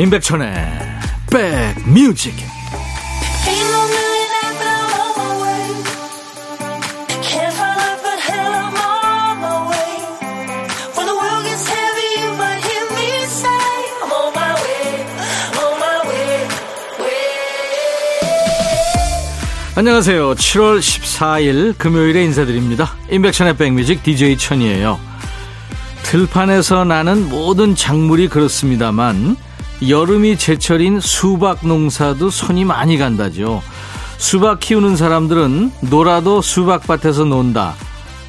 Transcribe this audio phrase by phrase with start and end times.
[0.00, 0.48] 임백천의
[1.30, 2.34] 백뮤직
[19.76, 20.34] 안녕하세요.
[20.34, 22.94] 7월 14일 금요일에 인사드립니다.
[23.10, 24.98] 임백천의 백뮤직 DJ 천이에요.
[26.04, 29.36] 들판에서 나는 모든 작물이 그렇습니다만
[29.88, 33.62] 여름이 제철인 수박 농사도 손이 많이 간다죠.
[34.18, 37.74] 수박 키우는 사람들은 놀아도 수박밭에서 논다.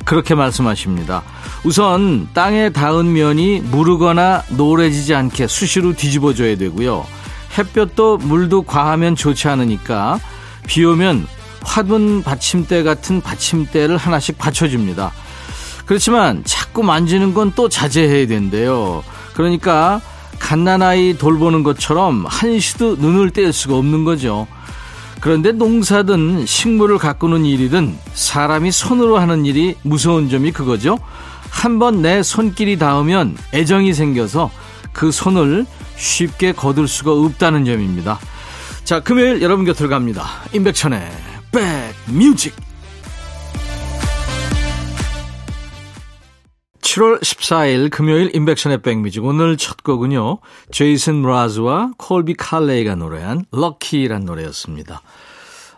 [0.05, 1.21] 그렇게 말씀하십니다.
[1.63, 7.05] 우선 땅에 닿은 면이 무르거나 노래지지 않게 수시로 뒤집어줘야 되고요.
[7.57, 10.19] 햇볕도 물도 과하면 좋지 않으니까
[10.65, 11.27] 비 오면
[11.63, 15.11] 화분 받침대 같은 받침대를 하나씩 받쳐줍니다.
[15.85, 19.03] 그렇지만 자꾸 만지는 건 또 자제해야 된대요.
[19.33, 19.99] 그러니까
[20.41, 24.47] 갓난아이 돌보는 것처럼 한시도 눈을 뗄 수가 없는 거죠.
[25.21, 30.97] 그런데 농사든 식물을 가꾸는 일이든 사람이 손으로 하는 일이 무서운 점이 그거죠.
[31.49, 34.49] 한번 내 손길이 닿으면 애정이 생겨서
[34.91, 38.19] 그 손을 쉽게 거둘 수가 없다는 점입니다.
[38.83, 40.25] 자, 금요일 여러분 곁을 갑니다.
[40.53, 41.11] 임백천의
[41.51, 42.70] 백뮤직.
[46.91, 50.39] 7월 14일 금요일 인백션의 백뮤직 오늘 첫 곡은요.
[50.71, 55.01] 제이슨 브라즈와 콜비 칼레이가 노래한 럭키란 노래였습니다.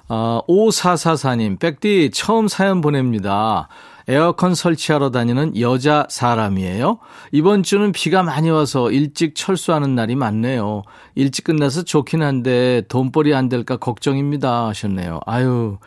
[0.07, 3.67] 아, 5444님, 백디 처음 사연 보냅니다.
[4.07, 6.99] 에어컨 설치하러 다니는 여자 사람이에요.
[7.31, 10.83] 이번 주는 비가 많이 와서 일찍 철수하는 날이 많네요.
[11.15, 15.21] 일찍 끝나서 좋긴 한데 돈벌이 안 될까 걱정입니다 하셨네요.
[15.25, 15.77] 아유,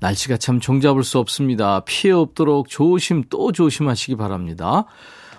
[0.00, 1.80] 날씨가 참 종잡을 수 없습니다.
[1.86, 4.86] 피해 없도록 조심 또 조심하시기 바랍니다.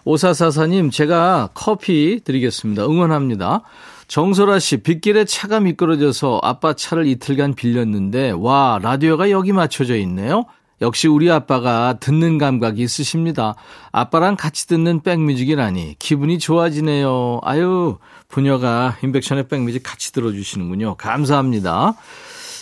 [0.03, 2.85] 오사사사님, 제가 커피 드리겠습니다.
[2.85, 3.61] 응원합니다.
[4.07, 10.45] 정소라 씨, 빗길에 차가 미끄러져서 아빠 차를 이틀간 빌렸는데, 와, 라디오가 여기 맞춰져 있네요.
[10.81, 13.55] 역시 우리 아빠가 듣는 감각이 있으십니다.
[13.91, 17.39] 아빠랑 같이 듣는 백뮤직이라니 기분이 좋아지네요.
[17.43, 17.97] 아유,
[18.27, 20.95] 부녀가 인백션의 백뮤직 같이 들어주시는군요.
[20.95, 21.93] 감사합니다.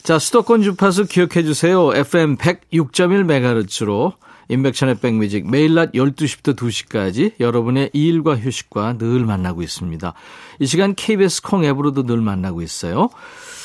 [0.04, 1.92] 자, 수도권 주파수 기억해 주세요.
[1.94, 4.14] FM 106.1MHz로
[4.50, 10.14] 인백션의 백뮤직 매일 낮 12시부터 2시까지 여러분의 일과 휴식과 늘 만나고 있습니다.
[10.60, 13.10] 이 시간 KBS 콩 앱으로도 늘 만나고 있어요.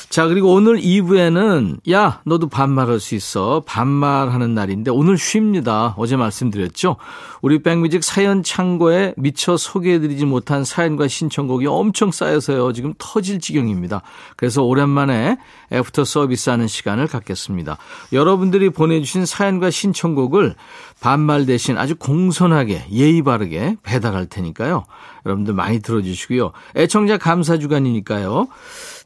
[0.09, 3.63] 자, 그리고 오늘 2부에는, 야, 너도 반말할 수 있어.
[3.65, 5.93] 반말하는 날인데, 오늘 쉽니다.
[5.97, 6.97] 어제 말씀드렸죠?
[7.41, 12.73] 우리 백뮤직 사연 창고에 미처 소개해드리지 못한 사연과 신청곡이 엄청 쌓여서요.
[12.73, 14.01] 지금 터질 지경입니다.
[14.35, 15.37] 그래서 오랜만에
[15.71, 17.77] 애프터 서비스 하는 시간을 갖겠습니다.
[18.13, 20.55] 여러분들이 보내주신 사연과 신청곡을
[21.01, 24.85] 반말 대신 아주 공손하게 예의 바르게 배달할 테니까요.
[25.25, 26.51] 여러분들 많이 들어주시고요.
[26.75, 28.47] 애청자 감사 주간이니까요.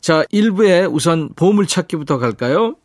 [0.01, 2.75] 자, 1부에 우선 보물찾기부터 갈까요?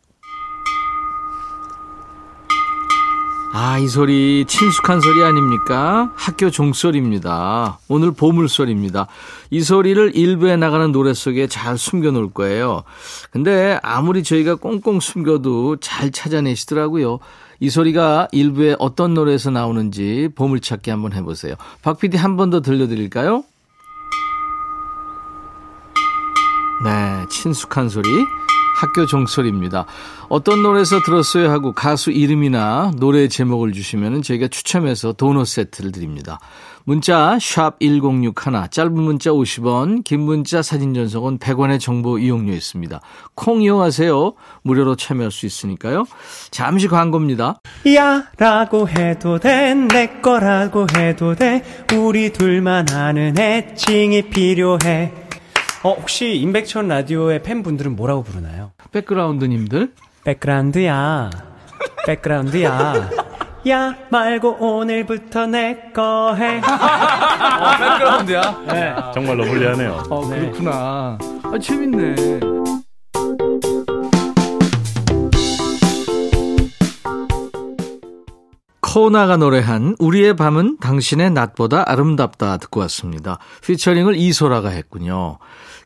[3.57, 6.11] 아, 이 소리 친숙한 소리 아닙니까?
[6.15, 7.79] 학교 종소리입니다.
[7.87, 9.07] 오늘 보물소리입니다.
[9.49, 12.83] 이 소리를 일부에 나가는 노래 속에 잘 숨겨 놓을 거예요.
[13.31, 17.19] 근데 아무리 저희가 꽁꽁 숨겨도 잘 찾아내시더라고요.
[17.61, 21.55] 이 소리가 일부에 어떤 노래에서 나오는지 보물찾기 한번 해보세요.
[21.81, 23.45] 박 PD 한 번 더 들려드릴까요?
[26.85, 28.07] 네, 친숙한 소리.
[28.75, 29.85] 학교 종소리입니다.
[30.27, 36.39] 어떤 노래에서 들었어요 하고 가수 이름이나 노래 제목을 주시면 저희가 추첨해서 도넛 세트를 드립니다.
[36.83, 38.33] 문자 1061,
[38.69, 42.99] 짧은 문자 50원, 긴 문자 사진 전송은 100원의 정보 이용료 있습니다.
[43.33, 44.33] 콩 이용하세요.
[44.61, 46.05] 무료로 참여할 수 있으니까요.
[46.51, 47.61] 잠시 광고입니다.
[47.95, 51.63] 야 라고 해도 돼, 내 거라고 해도 돼,
[51.97, 55.24] 우리 둘만 아는 애칭이 필요해.
[55.85, 58.71] 어, 혹시 임백천 라디오의 팬분들은 뭐라고 부르나요?
[58.91, 59.93] 백그라운드님들?
[60.23, 61.29] 백그라운드야.
[62.07, 63.09] 백그라운드야.
[63.69, 66.57] 야 말고 오늘부터 내 거 해.
[66.65, 68.63] 어, 백그라운드야?
[68.67, 68.95] 네.
[69.13, 70.03] 정말 lovely하네요.
[70.09, 71.19] 어, 그렇구나.
[71.43, 72.39] 아, 재밌네.
[78.81, 83.39] 코나가 노래한 우리의 밤은 당신의 낮보다 아름답다 듣고 왔습니다.
[83.61, 85.37] 피처링을 이소라가 했군요.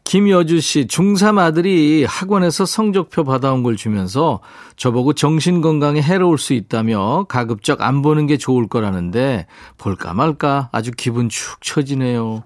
[0.03, 4.39] 김여주 씨, 중3 아들이 학원에서 성적표 받아온 걸 주면서
[4.75, 9.45] 저보고 정신건강에 해로울 수 있다며 가급적 안 보는 게 좋을 거라는데
[9.77, 12.43] 볼까 말까 아주 기분 축 처지네요.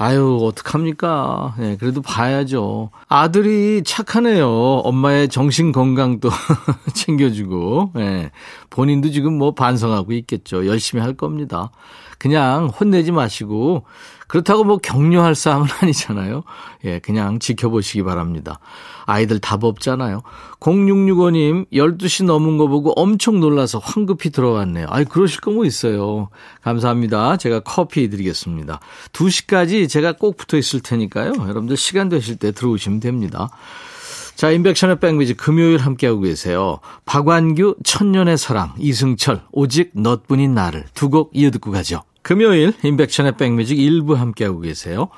[0.00, 1.56] 아유, 어떡합니까?
[1.58, 2.90] 네, 그래도 봐야죠.
[3.08, 4.48] 아들이 착하네요.
[4.48, 6.30] 엄마의 정신 건강도
[6.94, 8.30] 챙겨주고, 네,
[8.70, 10.66] 본인도 지금 뭐 반성하고 있겠죠.
[10.66, 11.72] 열심히 할 겁니다.
[12.18, 13.84] 그냥 혼내지 마시고,
[14.26, 16.42] 그렇다고 뭐 격려할 싸움은 아니잖아요.
[16.84, 18.58] 예, 그냥 지켜보시기 바랍니다.
[19.06, 20.22] 아이들 답 없잖아요.
[20.60, 24.86] 0665님, 12시 넘은 거 보고 엄청 놀라서 황급히 들어왔네요.
[24.90, 26.28] 아이, 그러실 거 뭐 있어요.
[26.62, 27.38] 감사합니다.
[27.38, 28.80] 제가 커피 드리겠습니다.
[29.12, 31.32] 2시까지 제가 꼭 붙어 있을 테니까요.
[31.38, 33.48] 여러분들 시간 되실 때 들어오시면 됩니다.
[34.38, 36.78] 자, 인백션의 백미지 금요일 함께하고 계세요.
[37.06, 42.02] 박완규, 천년의 사랑, 이승철, 오직 넛뿐인 나를 두 곡 이어듣고 가죠.
[42.22, 45.08] 금요일 인백션의 백뮤직 일부 함께하고 계세요.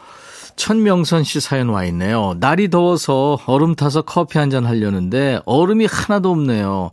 [0.56, 2.34] 천명선 씨 사연 와 있네요.
[2.40, 6.90] 날이 더워서 얼음 타서 커피 한 잔 하려는데 얼음이 하나도 없네요.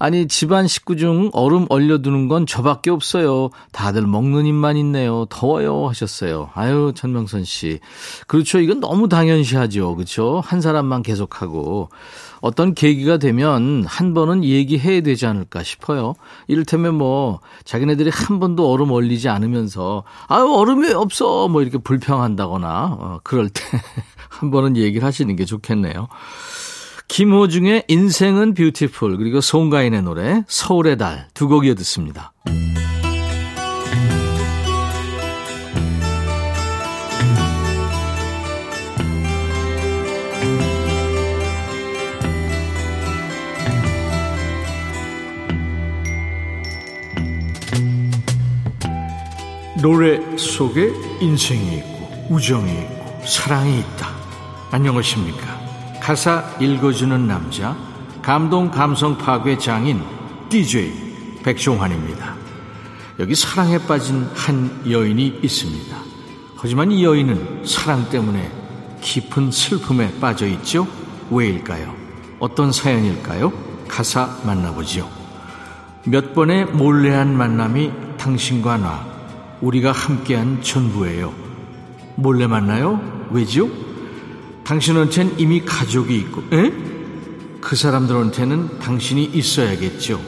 [0.00, 3.50] 아니 집안 식구 중 얼음 얼려두는 건 저밖에 없어요.
[3.70, 5.26] 다들 먹는 입만 있네요.
[5.28, 6.48] 더워요 하셨어요.
[6.54, 7.80] 아유 천명선 씨.
[8.26, 8.60] 그렇죠.
[8.60, 9.94] 이건 너무 당연시하죠.
[9.94, 10.40] 그렇죠.
[10.42, 11.90] 한 사람만 계속하고
[12.40, 16.14] 어떤 계기가 되면 한 번은 얘기해야 되지 않을까 싶어요.
[16.48, 23.20] 이를테면 뭐 자기네들이 한 번도 얼음 얼리지 않으면서 아유 얼음이 없어 뭐 이렇게 불평한다거나 어,
[23.22, 23.60] 그럴 때
[24.30, 26.08] 한 번은 얘기를 하시는 게 좋겠네요.
[27.14, 32.32] 김호중의 인생은 뷰티풀 그리고 송가인의 노래 서울의 달 두 곡 이어 듣습니다.
[49.82, 54.08] 노래 속에 인생이 있고 우정이 있고 사랑이 있다.
[54.70, 55.49] 안녕하십니까?
[56.10, 57.76] 가사 읽어주는 남자,
[58.20, 60.02] 감동 감성 파괴 장인
[60.48, 60.92] DJ
[61.44, 62.34] 백종환입니다.
[63.20, 65.96] 여기 사랑에 빠진 한 여인이 있습니다.
[66.56, 68.50] 하지만 이 여인은 사랑 때문에
[69.00, 70.88] 깊은 슬픔에 빠져 있죠?
[71.30, 71.94] 왜일까요?
[72.40, 73.52] 어떤 사연일까요?
[73.86, 75.08] 가사 만나보죠.
[76.06, 79.06] 몇 번의 몰래한 만남이 당신과 나,
[79.60, 81.32] 우리가 함께한 전부예요.
[82.16, 83.00] 몰래 만나요?
[83.30, 83.89] 왜죠?
[84.64, 86.72] 당신한테는 이미 가족이 있고, 에?
[87.60, 90.20] 그 사람들한테는 당신이 있어야겠죠.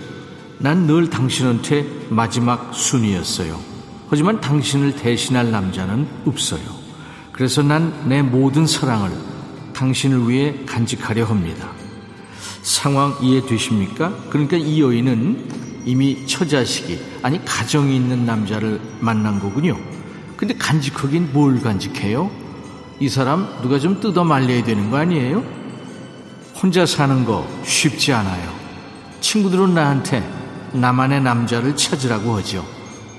[0.58, 3.58] 난 늘 당신한테 마지막 순위였어요.
[4.08, 6.62] 하지만 당신을 대신할 남자는 없어요.
[7.32, 9.10] 그래서 난 내 모든 사랑을
[9.72, 11.70] 당신을 위해 간직하려 합니다.
[12.62, 14.14] 상황 이해되십니까?
[14.30, 19.76] 그러니까 이 여인은 이미 처자식이, 아니 가정이 있는 남자를 만난 거군요.
[20.36, 22.30] 근데 간직하긴 뭘 간직해요?
[23.00, 25.42] 이 사람 누가 좀 뜯어 말려야 되는 거 아니에요?
[26.60, 28.52] 혼자 사는 거 쉽지 않아요.
[29.20, 30.28] 친구들은 나한테
[30.72, 32.64] 나만의 남자를 찾으라고 하죠.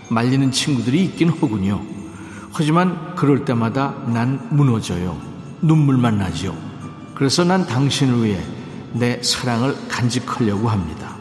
[0.10, 1.82] 말리는 친구들이 있긴 하군요.
[2.52, 5.18] 하지만 그럴 때마다 난 무너져요.
[5.62, 6.56] 눈물만 나죠.
[7.16, 8.40] 그래서 난 당신을 위해
[8.94, 11.16] 내 사랑을 간직하려고 합니다.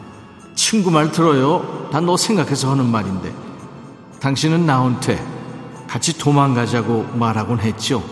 [0.55, 1.89] 친구 말 들어요.
[1.91, 3.33] 다 너 생각해서 하는 말인데.
[4.19, 5.23] 당신은 나한테
[5.87, 8.03] 같이 도망가자고 말하곤 했죠.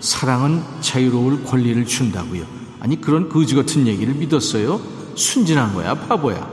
[0.00, 2.44] 사랑은 자유로울 권리를 준다고요.
[2.80, 4.80] 아니 그런 거지 같은 얘기를 믿었어요?
[5.14, 6.48] 순진한 거야, 바보야.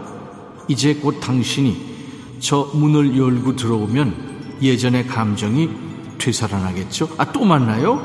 [0.68, 1.96] 이제 곧 당신이
[2.40, 5.70] 저 문을 열고 들어오면 예전의 감정이
[6.18, 7.10] 되살아나겠죠?
[7.18, 8.02] 아, 또 만나요?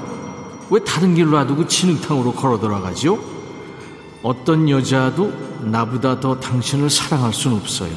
[0.70, 3.18] 왜 다른 길로 놔두고 진흙탕으로 걸어 돌아가죠?
[4.23, 5.32] 어떤 여자도
[5.64, 7.92] 나보다 더 당신을 사랑할 순 없어요.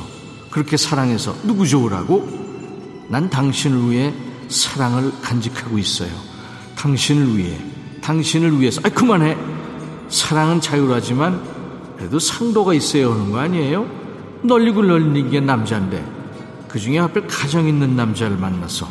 [0.50, 3.06] 그렇게 사랑해서 누구 좋으라고?
[3.10, 4.14] 난 당신을 위해
[4.48, 6.10] 사랑을 간직하고 있어요.
[6.84, 7.58] 당신을 위해,
[8.02, 8.82] 당신을 위해서.
[8.84, 9.38] 아, 그만해.
[10.10, 11.42] 사랑은 자유하지만
[11.96, 13.88] 그래도 상도가 있어야 하는 거 아니에요?
[14.42, 16.04] 널리고 널리는 게 남자인데
[16.68, 18.86] 그 중에 하필 가정 있는 남자를 만나서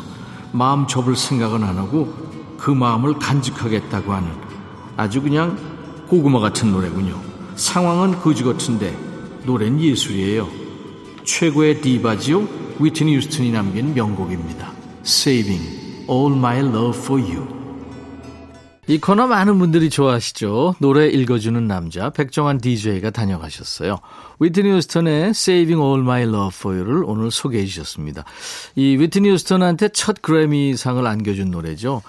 [0.53, 2.11] 마음 접을 생각은 안 하고
[2.57, 4.27] 그 마음을 간직하겠다고 하는
[4.97, 5.55] 아주 그냥
[6.07, 7.15] 고구마 같은 노래군요.
[7.55, 8.97] 상황은 거지 같은데
[9.45, 10.49] 노래는 예술이에요.
[11.25, 12.47] 최고의 디바지요
[12.79, 14.71] 위트니 유스턴이 남긴 명곡입니다.
[15.05, 17.62] Saving All My Love For You
[18.85, 20.75] 이 코너 많은 분들이 좋아하시죠.
[20.79, 23.99] 노래 읽어주는 남자 백종환 DJ가 다녀가셨어요.
[24.39, 28.25] 위트니 휴스턴의 Saving All My Love For You를 오늘 소개해 주셨습니다.
[28.75, 32.01] 이 위트니 휴스턴한테 첫 그래미상을 안겨준 노래죠.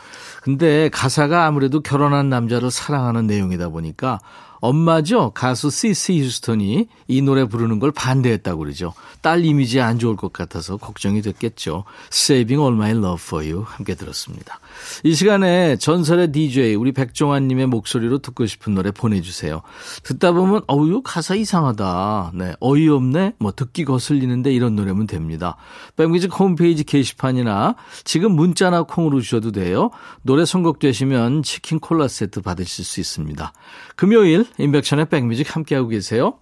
[0.43, 4.19] 근데 가사가 아무래도 결혼한 남자를 사랑하는 내용이다 보니까
[4.65, 5.31] 엄마죠.
[5.35, 8.95] 가수 시시 휴스턴이 이 노래 부르는 걸 반대했다고 그러죠.
[9.21, 11.85] 딸 이미지 안 좋을 것 같아서 걱정이 됐겠죠.
[12.11, 14.61] Saving All My Love For You 함께 들었습니다.
[15.03, 19.61] 이 시간에 전설의 DJ 우리 백종환님의 목소리로 듣고 싶은 노래 보내주세요.
[20.03, 22.33] 듣다 보면 어우 가사 이상하다.
[22.35, 23.35] 네 어이없네.
[23.39, 25.57] 뭐 듣기 거슬리는데 이런 노래면 됩니다.
[25.97, 29.91] 뱀기직 홈페이지 게시판이나 지금 문자나 콩으로 주셔도 돼요.
[30.23, 33.53] 노래 선곡되시면 치킨 콜라 세트 받으실 수 있습니다.
[33.97, 36.35] 금요일 인백천의 백뮤직 함께하고 계세요.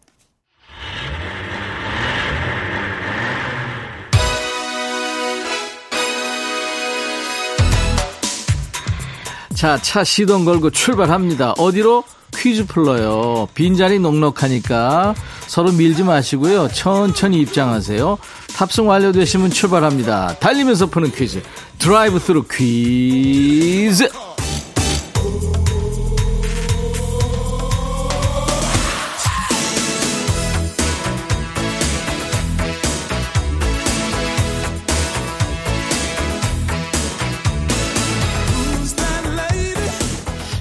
[9.54, 11.52] 자, 차 시동 걸고 출발합니다.
[11.52, 12.02] 어디로?
[12.34, 13.46] 퀴즈 풀러요.
[13.54, 15.14] 빈자리 넉넉하니까
[15.46, 16.68] 서로 밀지 마시고요.
[16.68, 18.18] 천천히 입장하세요.
[18.56, 20.38] 탑승 완료되시면 출발합니다.
[20.40, 21.42] 달리면서 푸는 퀴즈.
[21.78, 24.08] 드라이브 스루 퀴즈.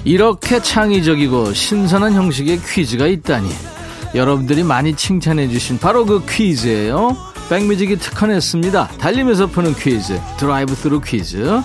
[0.04, 3.48] 이렇게 창의적이고 신선한 형식의 퀴즈가 있다니.
[4.14, 7.16] 여러분들이 많이 칭찬해 주신 바로 그 퀴즈예요.
[7.48, 8.88] 백뮤직이 특허냈습니다.
[8.98, 11.60] 달리면서 푸는 퀴즈, 드라이브 스루 퀴즈.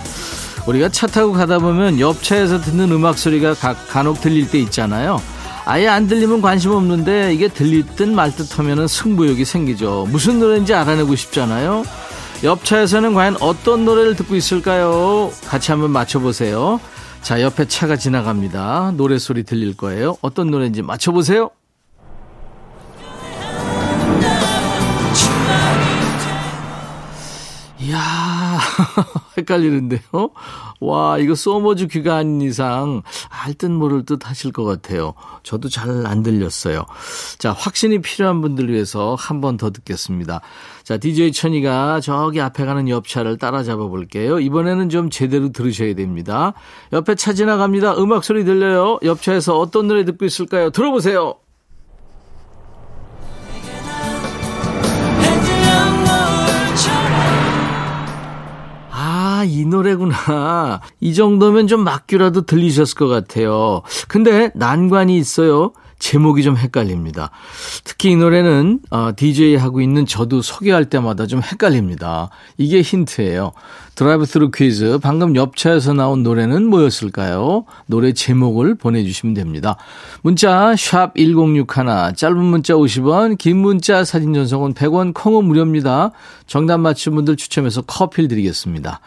[0.67, 5.21] 우리가 차 타고 가다 보면 옆차에서 듣는 음악 소리가 가, 간혹 들릴 때 있잖아요.
[5.65, 10.07] 아예 안 들리면 관심 없는데 이게 들릴 듯 말듯 하면 승부욕이 생기죠.
[10.09, 11.83] 무슨 노래인지 알아내고 싶잖아요.
[12.43, 15.31] 옆차에서는 과연 어떤 노래를 듣고 있을까요?
[15.47, 16.79] 같이 한번 맞춰보세요.
[17.21, 18.93] 자, 옆에 차가 지나갑니다.
[18.95, 20.17] 노래 소리 들릴 거예요.
[20.21, 21.51] 어떤 노래인지 맞춰보세요.
[27.79, 28.59] 이야,
[29.37, 30.01] 헷갈리는데요.
[30.79, 35.13] 와, 이거 소머즈 귀가 아닌 이상 알듯 모를 듯 하실 것 같아요.
[35.43, 36.85] 저도 잘 안 들렸어요.
[37.37, 40.41] 자, 확신이 필요한 분들 위해서 한 번 더 듣겠습니다.
[40.83, 44.39] 자, DJ 천이가 저기 앞에 가는 옆차를 따라잡아 볼게요.
[44.39, 46.53] 이번에는 좀 제대로 들으셔야 됩니다.
[46.93, 47.97] 옆에 차 지나갑니다.
[47.97, 48.99] 음악 소리 들려요.
[49.03, 50.69] 옆차에서 어떤 노래 듣고 있을까요?
[50.69, 51.35] 들어보세요.
[59.37, 60.81] 아, 이 노래구나.
[60.99, 63.83] 이 정도면 좀 막귀라도 들리셨을 것 같아요.
[64.07, 65.73] 근데 난관이 있어요.
[65.99, 67.31] 제목이 좀 헷갈립니다.
[67.83, 72.29] 특히 이 노래는 어, DJ 하고 있는 저도 소개할 때마다 좀 헷갈립니다.
[72.57, 73.51] 이게 힌트예요.
[73.95, 77.65] 드라이브 스루 퀴즈 방금 옆차에서 나온 노래는 뭐였을까요?
[77.87, 79.75] 노래 제목을 보내주시면 됩니다.
[80.21, 81.65] 문자 샵 1061,
[82.15, 86.11] 짧은 문자 50원, 긴 문자 사진 전송은 100원, 콩은 무료입니다.
[86.45, 88.99] 정답 맞힌 분들 추첨해서 커피를 드리겠습니다.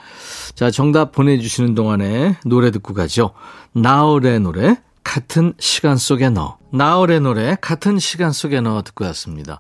[0.57, 3.31] 자 정답 보내주시는 동안에 노래 듣고 가죠.
[3.73, 6.60] 나얼의 노래 같은 시간 속에 너.
[6.73, 9.59] 나얼의 노래 같은 시간 속에 너 듣고 왔습니다.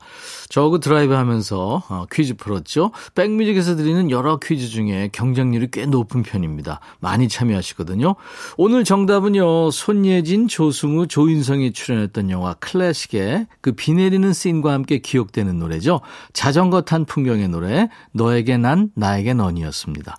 [0.50, 2.90] 저 그 드라이브 하면서 어, 퀴즈 풀었죠.
[3.14, 6.80] 백뮤직에서 드리는 여러 퀴즈 중에 경쟁률이 꽤 높은 편입니다.
[7.00, 8.16] 많이 참여하시거든요.
[8.58, 9.70] 오늘 정답은요.
[9.70, 16.00] 손예진, 조승우, 조인성이 출연했던 영화 클래식의 그 비 내리는 씬과 함께 기억되는 노래죠.
[16.34, 20.18] 자전거 탄 풍경의 노래 너에게 난 나에게 넌이었습니다.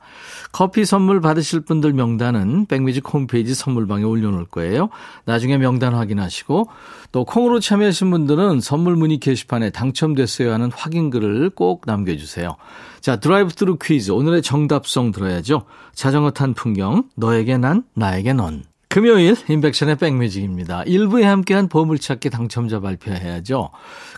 [0.51, 4.89] 커피 선물 받으실 분들 명단은 백뮤직 홈페이지 선물방에 올려놓을 거예요.
[5.25, 6.69] 나중에 명단 확인하시고
[7.11, 12.55] 또 콩으로 참여하신 분들은 선물 문의 게시판에 당첨 됐어요 하는 확인글을 꼭 남겨주세요.
[12.99, 14.11] 자, 드라이브 스루 퀴즈.
[14.11, 15.65] 오늘의 정답송 들어야죠.
[15.93, 18.63] 자전거 탄 풍경, 너에게 난, 나에게 넌.
[18.89, 20.83] 금요일 임백천의 백뮤직입니다.
[20.83, 23.69] 1부에 함께한 보물찾기 당첨자 발표해야죠.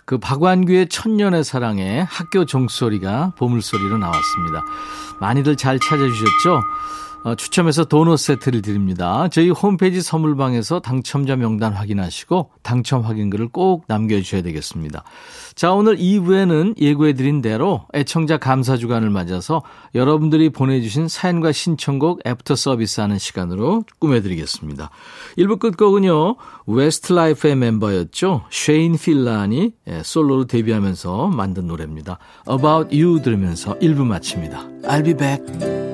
[0.04, 4.64] 그 박완규의 천년의 사랑에 학교 종소리가 보물소리로 나왔습니다.
[5.20, 6.60] 많이들 잘 찾아주셨죠?
[7.24, 9.28] 어, 추첨해서 도넛 세트를 드립니다.
[9.28, 15.04] 저희 홈페이지 선물방에서 당첨자 명단 확인하시고 당첨 확인글을 꼭 남겨주셔야 되겠습니다.
[15.54, 19.62] 자, 오늘 2부에는 예고해드린 대로 애청자 감사 주간을 맞아서
[19.94, 24.90] 여러분들이 보내주신 사연과 신청곡 애프터 서비스 하는 시간으로 꾸며드리겠습니다.
[25.38, 28.44] 1부 끝곡은요, 웨스트 라이프의 멤버였죠.
[28.50, 32.18] 쉐인 필란이 예, 솔로로 데뷔하면서 만든 노래입니다.
[32.50, 34.68] About You 들으면서 1부 마칩니다.
[34.82, 35.93] I'll be back.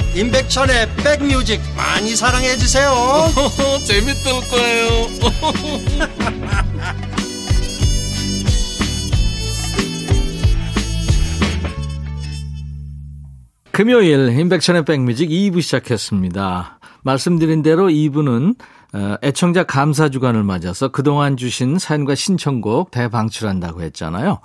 [0.13, 2.91] 임백천의 백뮤직 많이 사랑해 주세요.
[3.87, 5.07] 재밌을 거예요.
[13.71, 16.79] 금요일 임백천의 백뮤직 2부 시작했습니다.
[17.03, 18.55] 말씀드린 대로 2부는
[18.93, 24.41] 어, 애청자 감사 주간을 맞아서 그동안 주신 사연과 신청곡 대방출한다고 했잖아요.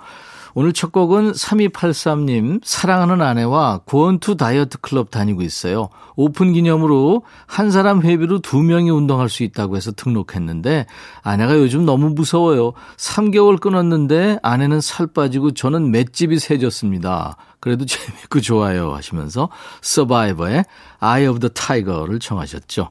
[0.59, 5.89] 오늘 첫 곡은 3283님, 사랑하는 아내와 고원투 다이어트 클럽 다니고 있어요.
[6.15, 10.87] 오픈 기념으로 한 사람 회비로 두 명이 운동할 수 있다고 해서 등록했는데
[11.21, 12.73] 아내가 요즘 너무 무서워요.
[12.97, 17.37] 3개월 끊었는데 아내는 살 빠지고 저는 맷집이 세졌습니다.
[17.59, 19.49] 그래도 재밌고 좋아요 하시면서
[19.83, 20.65] 서바이버의
[21.01, 22.89] Eye of the Tiger를 청하셨죠.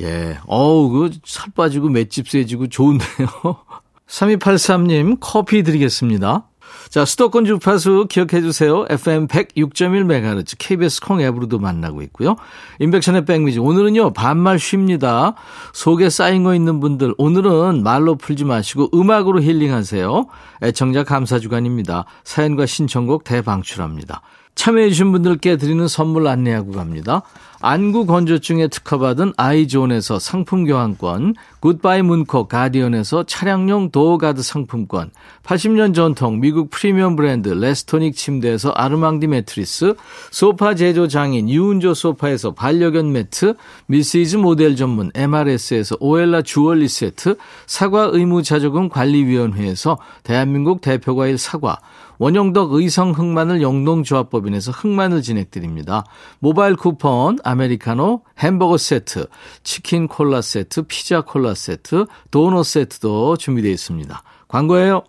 [0.00, 0.38] 예.
[0.48, 3.28] 어우, 그 살 빠지고 맷집 세지고 좋은데요.
[4.08, 6.48] 3283님 커피 드리겠습니다.
[6.88, 8.86] 자, 수도권 주파수 기억해 주세요.
[8.88, 12.36] FM 106.1MHz KBS 콩 앱으로도 만나고 있고요.
[12.78, 14.12] 인백션의 백미지 오늘은요.
[14.12, 15.34] 반말 쉽니다.
[15.72, 20.26] 속에 쌓인 거 있는 분들 오늘은 말로 풀지 마시고 음악으로 힐링하세요.
[20.62, 22.04] 애청자 감사 주간입니다.
[22.24, 24.22] 사연과 신청곡 대방출합니다.
[24.58, 27.22] 참여해 주신 분들께 드리는 선물 안내하고 갑니다.
[27.60, 35.10] 안구 건조증에 특허받은 아이존에서 상품 교환권, 굿바이 문코 가디언에서 차량용 도어가드 상품권,
[35.44, 39.94] 80년 전통 미국 프리미엄 브랜드 레스토닉 침대에서 아르망디 매트리스,
[40.32, 43.54] 소파 제조 장인 유운조 소파에서 반려견 매트,
[43.86, 47.36] 미시즈 모델 전문 MRS에서 오엘라 주얼리 세트,
[47.66, 51.78] 사과 의무 자조금 관리위원회에서 대한민국 대표과일 사과,
[52.18, 56.04] 원영덕 의성 흑마늘 영농조합법인에서 흑마늘 진행드립니다.
[56.40, 59.26] 모바일 쿠폰, 아메리카노, 햄버거 세트,
[59.62, 64.22] 치킨 콜라 세트, 피자 콜라 세트, 도넛 세트도 준비되어 있습니다.
[64.48, 65.02] 광고예요.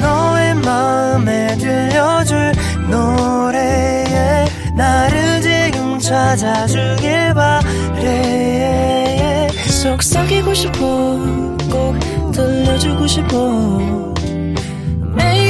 [0.00, 2.52] 너의 마음에 들려줄
[2.90, 4.46] 노래에
[4.76, 9.48] 나를 지금 찾아주길 바래
[9.82, 10.78] 속삭이고 싶어
[11.70, 11.98] 꼭
[12.32, 14.12] 들려주고 싶어
[15.16, 15.49] 매우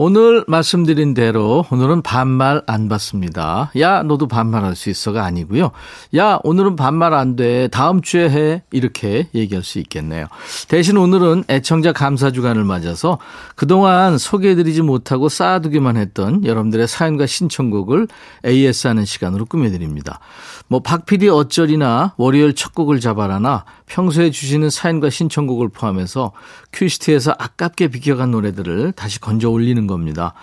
[0.00, 3.72] 오늘 말씀드린 대로 오늘은 반말 안 받습니다.
[3.80, 5.72] 야, 너도 반말할 수 있어가 아니고요.
[6.14, 7.66] 야, 오늘은 반말 안 돼.
[7.66, 8.62] 다음 주에 해.
[8.70, 10.28] 이렇게 얘기할 수 있겠네요.
[10.68, 13.18] 대신 오늘은 애청자 감사 주간을 맞아서
[13.56, 18.06] 그동안 소개해드리지 못하고 쌓아두기만 했던 여러분들의 사연과 신청곡을
[18.46, 20.20] AS 하는 시간으로 꾸며드립니다.
[20.68, 26.32] 뭐, 박PD 어쩔이나 월요일 첫 곡을 잡아라나 평소에 주시는 사연과 신청곡을 포함해서
[26.72, 30.34] 큐시트에서 아깝게 비켜간 노래들을 다시 건져 올리는 겁니다.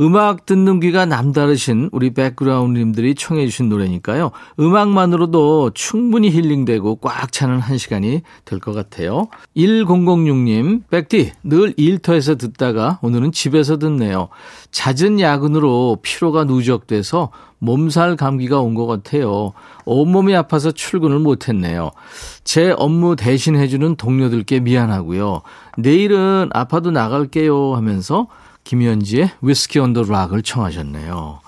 [0.00, 4.30] 음악 듣는 귀가 남다르신 우리 백그라운드님들이 청해 주신 노래니까요.
[4.58, 9.28] 음악만으로도 충분히 힐링되고 꽉 차는 한 시간이 될 것 같아요.
[9.56, 14.28] 1006님, 백디, 늘 일터에서 듣다가 오늘은 집에서 듣네요.
[14.70, 17.30] 잦은 야근으로 피로가 누적돼서
[17.64, 19.52] 몸살 감기가 온 것 같아요.
[19.84, 21.90] 온몸이 아파서 출근을 못했네요.
[22.44, 25.42] 제 업무 대신 해주는 동료들께 미안하고요.
[25.78, 28.26] 내일은 아파도 나갈게요 하면서
[28.64, 31.40] 김현지의 위스키 언더 락을 청하셨네요.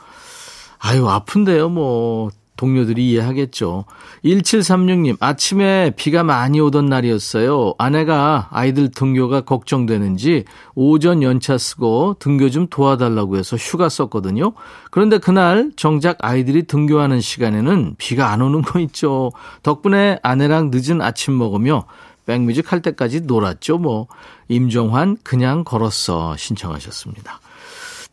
[0.79, 2.31] 아유, 아픈데요, 뭐.
[2.57, 3.85] 동료들이 이해하겠죠.
[4.25, 7.75] 1736님, 아침에 비가 많이 오던 날이었어요.
[7.79, 14.53] 아내가 아이들 등교가 걱정되는지 오전 연차 쓰고 등교 좀 도와달라고 해서 휴가 썼거든요.
[14.91, 19.33] 그런데 그날 정작 아이들이 등교하는 시간에는 비가 안 오는 거 있죠.
[19.63, 21.85] 덕분에 아내랑 늦은 아침 먹으며
[22.27, 24.09] 백뮤직 할 때까지 놀았죠, 뭐.
[24.49, 26.37] 임종환, 그냥 걸었어.
[26.37, 27.41] 신청하셨습니다.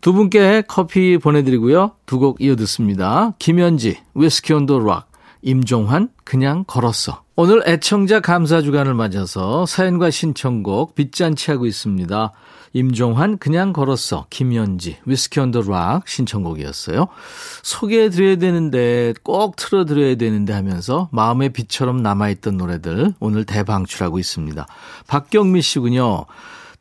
[0.03, 1.91] 두 분께 커피 보내드리고요.
[2.05, 3.33] 두 곡 이어 듣습니다.
[3.39, 5.09] 김현지, 위스키 온 더 락,
[5.41, 7.23] 임종환, 그냥 걸었어.
[7.37, 12.31] 오늘 애청자 감사 주간을 맞아서 사연과 신청곡 빗잔치 하고 있습니다.
[12.73, 14.25] 임종환, 그냥 걸었어.
[14.29, 17.07] 김현지, 위스키 온 더 락 신청곡이었어요.
[17.61, 24.67] 소개해 드려야 되는데, 꼭 틀어 드려야 되는데 하면서 마음의 빛처럼 남아있던 노래들 오늘 대방출하고 있습니다.
[25.07, 26.25] 박경미 씨군요.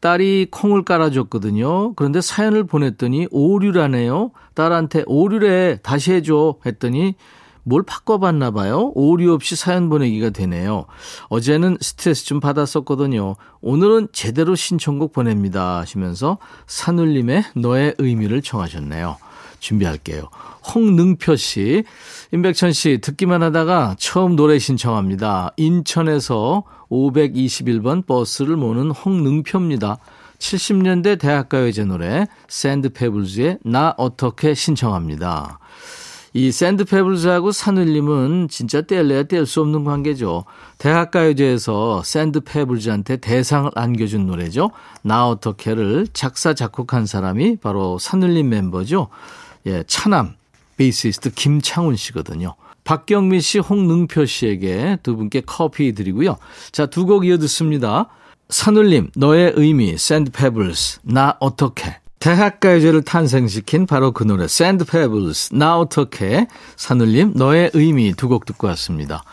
[0.02, 1.94] 딸이 콩을 깔아줬거든요.
[1.94, 4.32] 그런데 사연을 보냈더니 오류라네요.
[4.54, 7.14] 딸한테 오류래 다시 해줘 했더니
[7.62, 8.90] 뭘 바꿔봤나 봐요.
[8.96, 10.86] 오류 없이 사연 보내기가 되네요.
[11.28, 13.36] 어제는 스트레스 좀 받았었거든요.
[13.60, 19.18] 오늘은 제대로 신청곡 보냅니다 하시면서 산울림의 너의 의미를 청하셨네요.
[19.60, 20.24] 준비할게요.
[20.74, 21.84] 홍능표 씨,
[22.32, 25.52] 임백천 씨 듣기만 하다가 처음 노래 신청합니다.
[25.56, 29.98] 인천에서 521번 버스를 모는 홍능표입니다.
[30.38, 35.58] 70년대 대학가요제 노래 샌드페블즈의 나 어떻게 신청합니다.
[36.34, 40.44] 이 샌드페블즈하고 산울림은 진짜 뗄래야 뗄 수 없는 관계죠.
[40.78, 44.70] 대학가요제에서 샌드페블즈한테 대상을 안겨준 노래죠.
[45.02, 49.08] 나 어떻게를 작사 작곡한 사람이 바로 산울림 멤버죠.
[49.66, 50.34] 예, 차남
[50.78, 52.54] 베이시스트 김창훈 씨거든요.
[52.84, 56.36] 박경민 씨, 홍능표 씨에게 두 분께 커피 드리고요.
[56.72, 58.08] 자, 두 곡 이어 듣습니다.
[58.48, 61.96] 산울림, 너의 의미, 샌드페블스, 나 어떻게.
[62.18, 68.68] 대학가요제를 탄생시킨 바로 그 노래 샌드 페블스 나 어떻게 산울림 너의 의미 두 곡 듣고
[68.68, 69.24] 왔습니다.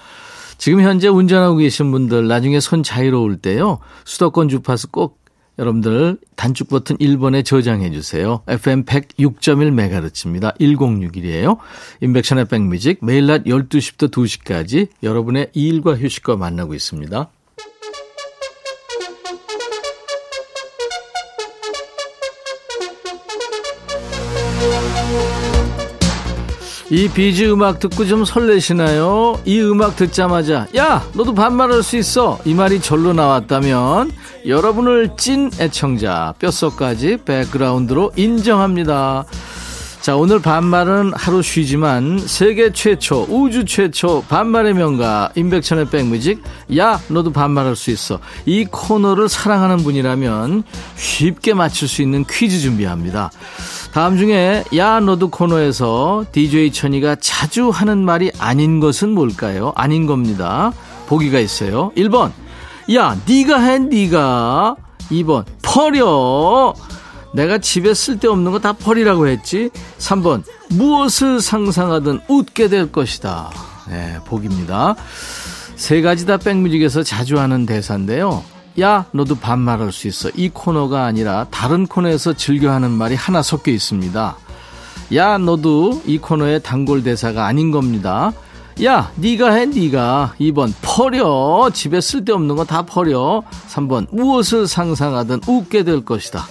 [0.57, 3.77] 지금 현재 운전하고 계신 분들 나중에 손 자유로울 때요.
[4.05, 5.18] 수도권 주파수 꼭
[5.59, 8.41] 여러분들 단축 버튼 1번에 저장해 주세요.
[8.47, 10.57] FM 106.1MHz입니다.
[10.57, 11.57] 1061이에요.
[12.01, 17.29] 인백션의 백뮤직 매일 낮 12시부터 2시까지 여러분의 일과 휴식과 만나고 있습니다.
[26.91, 29.39] 이 비즈 음악 듣고 좀 설레시나요?
[29.45, 34.11] 이 음악 듣자마자 야 너도 반말할 수 있어 이 말이 절로 나왔다면
[34.47, 39.25] 여러분을 찐 애청자 뼛속까지 백그라운드로 인정합니다.
[40.01, 46.41] 자 오늘 반말은 하루 쉬지만 세계 최초 우주 최초 반말의 명가 임백천의 백뮤직
[46.77, 50.63] 야 너도 반말할 수 있어 이 코너를 사랑하는 분이라면
[50.95, 53.29] 쉽게 맞출 수 있는 퀴즈 준비합니다.
[53.93, 59.73] 다음 중에 야 너도 코너에서 DJ 천이가 자주 하는 말이 아닌 것은 뭘까요?
[59.75, 60.71] 아닌 겁니다.
[61.07, 61.91] 보기가 있어요.
[61.97, 62.31] 1번
[62.95, 64.77] 야 네가 해 네가
[65.11, 66.73] 2번 버려
[67.33, 73.51] 내가 집에 쓸데없는 거 다 버리라고 했지 3번 무엇을 상상하든 웃게 될 것이다
[73.89, 74.95] 네, 복입니다
[75.75, 78.43] 세 가지 다 백뮤직에서 자주 하는 대사인데요
[78.79, 80.29] 야, 너도 반말할 수 있어.
[80.35, 84.37] 이 코너가 아니라 다른 코너에서 즐겨 하는 말이 하나 섞여 있습니다.
[85.15, 88.31] 야, 너도 이 코너의 단골 대사가 아닌 겁니다.
[88.85, 90.35] 야, 네가 해, 네가.
[90.39, 91.69] 2번, 버려.
[91.73, 93.43] 집에 쓸데없는 거 다 버려.
[93.67, 96.47] 3번, 무엇을 상상하든 웃게 될 것이다.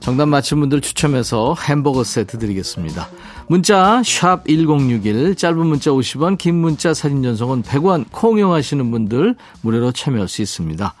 [0.00, 3.08] 정답 맞힌 분들 추첨해서 햄버거 세트 드리겠습니다.
[3.48, 10.28] 문자 1061, 짧은 문자 50원, 긴 문자 사진 전송은 100원, 콩 이용하시는 분들 무료로 참여할
[10.28, 10.94] 수 있습니다.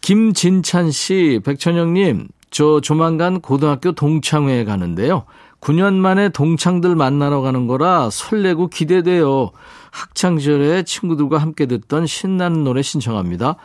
[0.00, 5.24] 김진찬 씨, 백천영님, 저 조만간 고등학교 동창회에 가는데요.
[5.60, 9.50] 9년 만에 동창들 만나러 가는 거라 설레고 기대돼요.
[9.90, 13.56] 학창시절에 친구들과 함께 듣던 신나는 노래 신청합니다.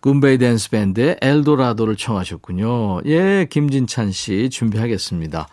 [0.00, 3.02] 굼베이 댄스 밴드의 엘도라도를 청하셨군요.
[3.06, 5.46] 예, 김진찬 씨 준비하겠습니다.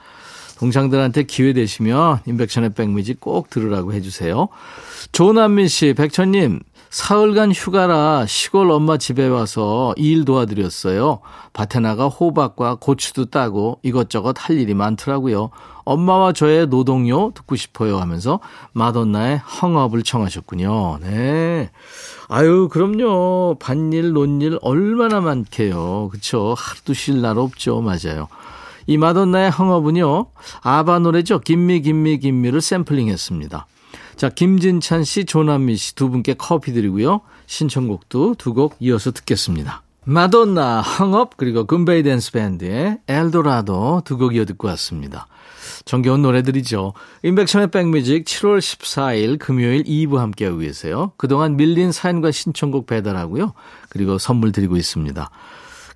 [0.58, 4.50] 동창들한테 기회 되시면 인백션의 백미지 꼭 들으라고 해주세요.
[5.12, 11.20] 조남민 씨, 백천님, 사흘간 휴가라 시골 엄마 집에 와서 일 도와드렸어요.
[11.54, 15.50] 밭에 나가 호박과 고추도 따고 이것저것 할 일이 많더라고요.
[15.84, 18.40] 엄마와 저의 노동요 듣고 싶어요 하면서
[18.74, 21.00] 마돈나의 Hung Up을 청하셨군요.
[21.02, 21.70] 네.
[22.30, 23.58] 아유, 그럼요.
[23.60, 26.10] 밭일, 논일 얼마나 많게요.
[26.12, 26.56] 그쵸.
[26.58, 27.82] 하루도 쉴 날 없죠.
[27.82, 28.28] 맞아요.
[28.88, 30.28] 이 마돈나의 Hung Up은요.
[30.62, 31.40] 아바 노래죠.
[31.40, 33.68] Gimme, Gimme, Gimme를 샘플링 했습니다.
[34.16, 37.22] 자, 김진찬 씨, 조남미 씨 두 분께 커피 드리고요.
[37.46, 39.84] 신청곡도 두 곡 이어서 듣겠습니다.
[40.06, 45.28] 마돈나, Hung Up, 그리고 굼베이 댄스 밴드의 엘도라도 두 곡 이어 듣고 왔습니다.
[45.86, 46.94] 정겨운 노래들이죠.
[47.24, 51.12] 임백천의 백뮤직 7월 14일 금요일 2부 함께하고 계세요.
[51.18, 53.54] 그동안 밀린 사연과 신청곡 배달하고요.
[53.90, 55.30] 그리고 선물 드리고 있습니다.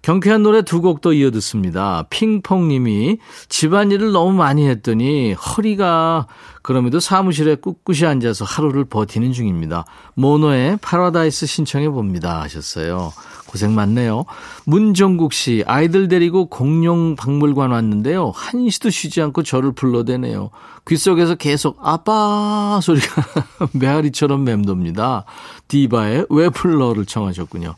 [0.02, 2.06] 경쾌한 노래 두 곡도 이어 듣습니다.
[2.10, 6.28] 핑퐁님이 집안일을 너무 많이 했더니 허리가
[6.64, 9.86] 그럼에도 사무실에 꿋꿋이 앉아서 하루를 버티는 중입니다.
[10.16, 13.14] 모노의 파라다이스 신청해 봅니다 하셨어요.
[13.46, 14.24] 고생 많네요.
[14.66, 18.32] 문종국 씨, 아이들 데리고 공룡 박물관 왔는데요.
[18.34, 20.52] 한시도 쉬지 않고 저를 불러대네요.
[20.88, 23.24] 귀 속에서 계속 아빠 소리가
[23.74, 25.26] 메아리처럼 맴돕니다.
[25.68, 27.76] 디바의 왜 불러를 청하셨군요.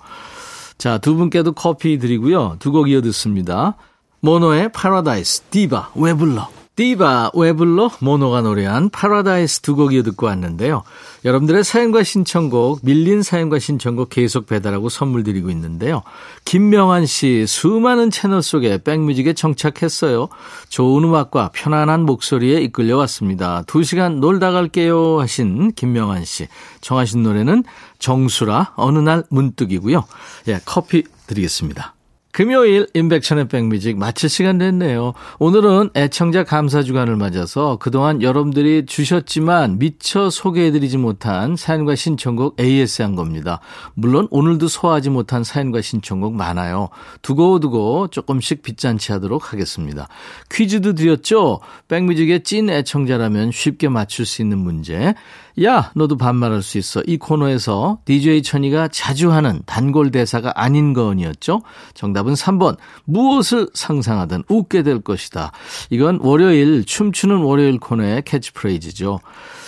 [0.83, 2.57] 자, 두 분께도 커피 드리고요.
[2.59, 3.75] 두 곡 이어 듣습니다.
[4.19, 6.49] 모노의 파라다이스, 디바, 왜 불러?
[6.75, 7.91] 디바, 왜 불러?
[7.99, 10.81] 모노가 노래한 파라다이스 두 곡 이어 듣고 왔는데요.
[11.23, 16.01] 여러분들의 사연과 신청곡, 밀린 사연과 신청곡 계속 배달하고 선물 드리고 있는데요.
[16.45, 20.29] 김명환 씨, 수많은 채널 속에 백뮤직에 정착했어요.
[20.69, 23.63] 좋은 음악과 편안한 목소리에 이끌려 왔습니다.
[23.67, 26.47] 두 시간 놀다 갈게요 하신 김명환 씨.
[26.81, 27.65] 청하신 노래는
[27.99, 30.05] 정수라 어느 날 문득이고요.
[30.47, 31.92] 예, 커피 드리겠습니다.
[32.33, 35.13] 금요일 인백천의 백뮤직 마칠 시간 됐네요.
[35.37, 43.59] 오늘은 애청자 감사 주간을 맞아서 그동안 여러분들이 주셨지만 미처 소개해드리지 못한 사연과 신청곡 AS한 겁니다.
[43.93, 46.89] 물론 오늘도 소화하지 못한 사연과 신청곡 많아요.
[47.21, 50.07] 두고두고 조금씩 빗잔치 하도록 하겠습니다.
[50.49, 51.59] 퀴즈도 드렸죠?
[51.87, 55.13] 백뮤직의 찐 애청자라면 쉽게 맞출 수 있는 문제.
[55.61, 57.03] 야, 너도 반말할 수 있어.
[57.05, 61.61] 이 코너에서 DJ 천이가 자주 하는 단골 대사가 아닌 건이었죠.
[61.93, 62.77] 정답 은 3번.
[63.05, 65.51] 무엇을 상상하든 웃게 될 것이다.
[65.89, 69.19] 이건 월요일 춤추는 월요일 코너의 캐치프레이즈죠.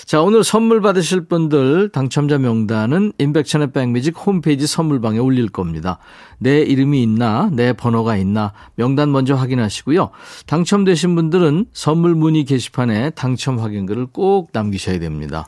[0.05, 5.97] 자, 오늘 선물 받으실 분들 당첨자 명단은 인백천의 백뮤직 홈페이지 선물방에 올릴 겁니다.
[6.37, 10.11] 내 이름이 있나, 내 번호가 있나 명단 먼저 확인하시고요.
[10.45, 15.47] 당첨되신 분들은 선물 문의 게시판에 당첨 확인글을 꼭 남기셔야 됩니다.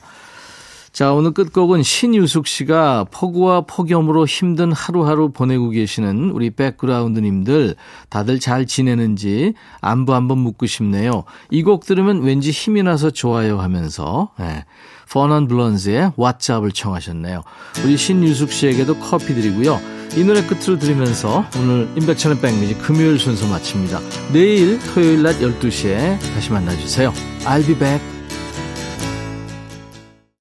[0.98, 7.76] 자, 오늘 끝곡은 신유숙 씨가 폭우와 폭염으로 힘든 하루하루 보내고 계시는 우리 백그라운드님들
[8.10, 11.24] 다들 잘 지내는지 안부 한번 묻고 싶네요.
[11.52, 14.66] 이 곡 들으면 왠지 힘이 나서 좋아요 하면서 네.
[15.12, 17.44] 퍼넌 블런즈의 왓잡을 청하셨네요.
[17.86, 19.80] 우리 신유숙 씨에게도 커피 드리고요.
[20.16, 24.00] 이 노래 끝으로 들으면서 오늘 임백천의 백미지 금요일 순서 마칩니다.
[24.34, 27.14] 내일 토요일 낮 12시에 다시 만나주세요.
[27.46, 28.17] I'll be back.